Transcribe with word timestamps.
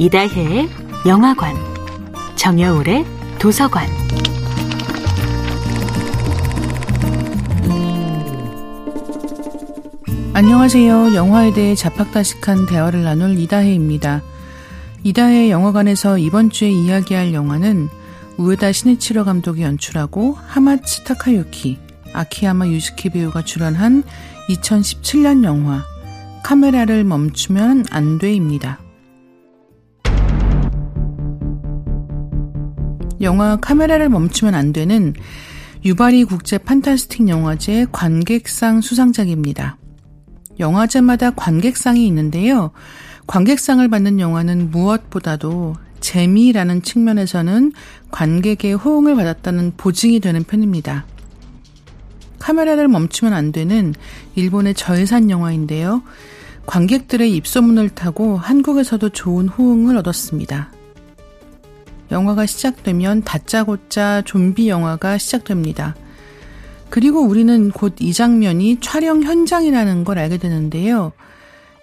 이다혜의 0.00 0.68
영화관, 1.06 1.56
정여울의 2.36 3.04
도서관. 3.40 3.88
안녕하세요. 10.34 11.16
영화에 11.16 11.52
대해 11.52 11.74
자팍다식한 11.74 12.66
대화를 12.66 13.02
나눌 13.02 13.36
이다혜입니다. 13.40 14.22
이다혜 15.02 15.50
영화관에서 15.50 16.16
이번 16.18 16.50
주에 16.50 16.70
이야기할 16.70 17.34
영화는 17.34 17.88
우에다 18.36 18.70
시네치로 18.70 19.24
감독이 19.24 19.62
연출하고 19.62 20.38
하마츠 20.46 21.02
타카유키, 21.02 21.76
아키야마 22.12 22.68
유스키 22.68 23.10
배우가 23.10 23.42
출연한 23.42 24.04
2017년 24.48 25.42
영화 25.42 25.84
카메라를 26.44 27.02
멈추면 27.02 27.86
안 27.90 28.18
돼입니다. 28.18 28.78
영화 33.20 33.56
카메라를 33.56 34.08
멈추면 34.08 34.54
안 34.54 34.72
되는 34.72 35.14
유바리 35.84 36.24
국제 36.24 36.58
판타스틱 36.58 37.28
영화제 37.28 37.86
관객상 37.92 38.80
수상작입니다. 38.80 39.76
영화제마다 40.58 41.30
관객상이 41.30 42.06
있는데요. 42.06 42.70
관객상을 43.26 43.86
받는 43.88 44.20
영화는 44.20 44.70
무엇보다도 44.70 45.76
재미라는 46.00 46.82
측면에서는 46.82 47.72
관객의 48.10 48.74
호응을 48.74 49.14
받았다는 49.16 49.72
보증이 49.76 50.20
되는 50.20 50.42
편입니다. 50.44 51.06
카메라를 52.38 52.88
멈추면 52.88 53.34
안 53.34 53.52
되는 53.52 53.94
일본의 54.34 54.74
저예산 54.74 55.28
영화인데요. 55.30 56.02
관객들의 56.66 57.34
입소문을 57.34 57.90
타고 57.90 58.36
한국에서도 58.36 59.08
좋은 59.10 59.48
호응을 59.48 59.96
얻었습니다. 59.96 60.72
영화가 62.10 62.46
시작되면 62.46 63.22
다짜고짜 63.22 64.22
좀비 64.24 64.68
영화가 64.68 65.18
시작됩니다. 65.18 65.94
그리고 66.90 67.20
우리는 67.20 67.70
곧 67.70 68.00
이 68.00 68.12
장면이 68.12 68.78
촬영 68.80 69.22
현장이라는 69.22 70.04
걸 70.04 70.18
알게 70.18 70.38
되는데요. 70.38 71.12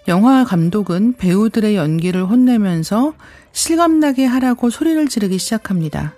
영화 0.08 0.44
감독은 0.44 1.14
배우들의 1.16 1.76
연기를 1.76 2.24
혼내면서 2.24 3.14
실감나게 3.52 4.24
하라고 4.24 4.70
소리를 4.70 5.08
지르기 5.08 5.38
시작합니다. 5.38 6.14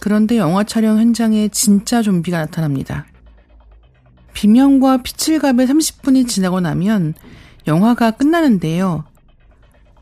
그런데 0.00 0.36
영화 0.36 0.64
촬영 0.64 0.98
현장에 0.98 1.48
진짜 1.48 2.02
좀비가 2.02 2.38
나타납니다. 2.38 3.06
비명과 4.32 4.98
피칠갑의 5.02 5.66
30분이 5.66 6.26
지나고 6.26 6.60
나면 6.60 7.14
영화가 7.66 8.12
끝나는데요. 8.12 9.04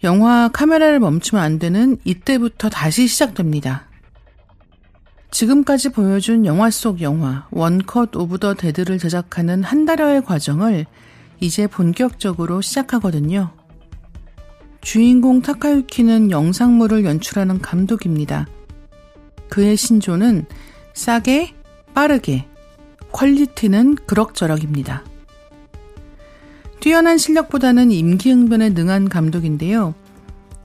영화 0.03 0.49
카메라를 0.49 0.99
멈추면 0.99 1.45
안 1.45 1.59
되는 1.59 1.99
이때부터 2.05 2.71
다시 2.71 3.07
시작됩니다. 3.07 3.87
지금까지 5.31 5.91
보여준 5.91 6.47
영화 6.47 6.71
속 6.71 7.03
영화 7.03 7.47
One 7.51 7.84
Cut 7.84 8.17
of 8.17 8.39
the 8.39 8.55
Dead를 8.55 8.99
제작하는 8.99 9.63
한 9.63 9.85
달여의 9.85 10.25
과정을 10.25 10.87
이제 11.39 11.67
본격적으로 11.67 12.61
시작하거든요. 12.61 13.53
주인공 14.81 15.43
타카유키는 15.43 16.31
영상물을 16.31 17.05
연출하는 17.05 17.61
감독입니다. 17.61 18.47
그의 19.49 19.77
신조는 19.77 20.47
싸게, 20.95 21.55
빠르게, 21.95 22.47
퀄리티는 23.13 23.97
그럭저럭입니다. 24.07 25.05
뛰어난 26.81 27.19
실력보다는 27.19 27.93
임기응변에 27.93 28.71
능한 28.71 29.11
감독인데요. 29.11 29.95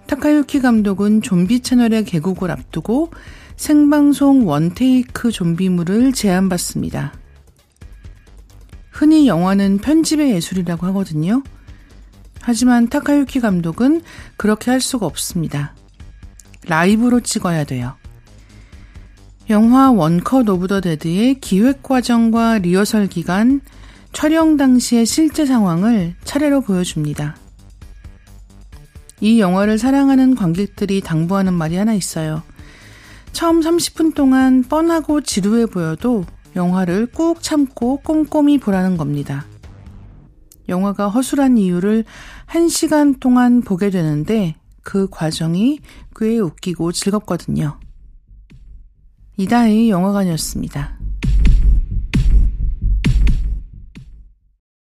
타카유키 0.08 0.62
감독은 0.62 1.22
좀비 1.22 1.60
채널의 1.60 2.06
개국을 2.06 2.52
앞두고 2.52 3.12
생방송 3.58 4.48
원테이크 4.48 5.32
좀비물을 5.32 6.14
제안받습니다. 6.14 7.14
흔히 8.92 9.28
영화는 9.28 9.80
편집의 9.80 10.32
예술이라고 10.32 10.86
하거든요. 10.88 11.44
하지만 12.40 12.88
타카유키 12.88 13.42
감독은 13.42 14.02
그렇게 14.38 14.72
할 14.72 14.80
수가 14.80 15.06
없습니다. 15.06 15.76
라이브로 16.68 17.20
찍어야 17.20 17.66
돼요. 17.66 17.96
영화 19.50 19.92
One 19.92 20.20
Cut 20.20 20.48
of 20.48 20.68
the 20.68 20.80
Dead의 20.80 21.40
기획 21.42 21.84
과정과 21.84 22.60
리허설 22.60 23.08
기간, 23.08 23.62
촬영 24.16 24.56
당시의 24.56 25.06
실제 25.06 25.46
상황을 25.46 26.16
차례로 26.24 26.62
보여줍니다. 26.62 27.36
이 29.20 29.42
영화를 29.42 29.78
사랑하는 29.78 30.36
관객들이 30.36 31.02
당부하는 31.02 31.54
말이 31.54 31.76
하나 31.76 31.94
있어요. 31.94 32.42
처음 33.34 33.60
30분 33.60 34.16
동안 34.16 34.64
뻔하고 34.64 35.20
지루해 35.20 35.66
보여도 35.66 36.24
영화를 36.56 37.08
꾹 37.08 37.44
참고 37.44 37.98
꼼꼼히 37.98 38.58
보라는 38.58 38.96
겁니다. 38.96 39.46
영화가 40.70 41.10
허술한 41.10 41.58
이유를 41.58 42.06
1시간 42.48 43.20
동안 43.20 43.62
보게 43.62 43.90
되는데 43.90 44.56
그 44.82 45.10
과정이 45.12 45.82
꽤 46.16 46.40
웃기고 46.40 46.94
즐겁거든요. 46.94 47.82
이다의 49.36 49.90
영화관이었습니다. 49.90 50.95